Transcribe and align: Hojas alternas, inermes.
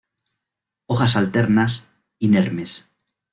Hojas 0.87 1.15
alternas, 1.15 1.83
inermes. 2.17 2.87